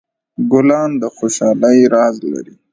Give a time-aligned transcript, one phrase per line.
[0.51, 2.53] ګلان د خوشحالۍ راز لري.